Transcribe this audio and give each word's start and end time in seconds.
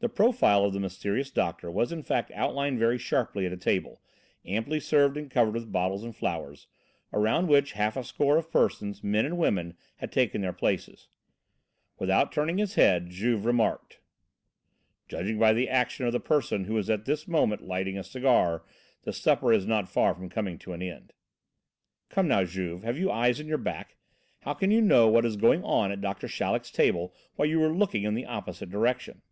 The 0.00 0.08
profile 0.10 0.66
of 0.66 0.74
the 0.74 0.80
mysterious 0.80 1.30
doctor 1.30 1.70
was 1.70 1.90
in 1.90 2.02
fact 2.02 2.30
outlined 2.34 2.78
very 2.78 2.98
sharply 2.98 3.46
at 3.46 3.54
a 3.54 3.56
table, 3.56 4.02
amply 4.44 4.78
served 4.78 5.16
and 5.16 5.30
covered 5.30 5.54
with 5.54 5.72
bottles 5.72 6.04
and 6.04 6.14
flowers, 6.14 6.66
around 7.14 7.48
which 7.48 7.72
half 7.72 7.96
a 7.96 8.04
score 8.04 8.36
of 8.36 8.50
persons, 8.52 9.02
men 9.02 9.24
and 9.24 9.38
women, 9.38 9.78
had 9.96 10.12
taken 10.12 10.42
their 10.42 10.52
places. 10.52 11.08
Without 11.98 12.32
turning 12.32 12.58
his 12.58 12.74
head, 12.74 13.08
Juve 13.08 13.46
remarked: 13.46 14.00
"Judging 15.08 15.38
by 15.38 15.54
the 15.54 15.70
action 15.70 16.04
of 16.04 16.12
the 16.12 16.20
person 16.20 16.64
who 16.64 16.76
is 16.76 16.90
at 16.90 17.06
this 17.06 17.26
moment 17.26 17.62
lighting 17.66 17.96
a 17.96 18.04
cigar 18.04 18.62
the 19.04 19.12
supper 19.14 19.54
is 19.54 19.64
not 19.66 19.88
far 19.88 20.14
from 20.14 20.28
coming 20.28 20.58
to 20.58 20.74
an 20.74 20.82
end." 20.82 21.14
"Come, 22.10 22.28
now, 22.28 22.44
Juve, 22.44 22.82
have 22.82 22.98
you 22.98 23.10
eyes 23.10 23.40
in 23.40 23.46
your 23.48 23.56
back? 23.56 23.96
How 24.40 24.52
can 24.52 24.70
you 24.70 24.82
know 24.82 25.08
what 25.08 25.24
is 25.24 25.36
going 25.38 25.64
on 25.64 25.90
at 25.90 26.02
Doctor 26.02 26.28
Chaleck's 26.28 26.70
table, 26.70 27.14
while 27.36 27.48
you 27.48 27.62
are 27.64 27.68
looking 27.72 28.02
in 28.02 28.12
the 28.12 28.26
opposite 28.26 28.68
direction?" 28.68 29.22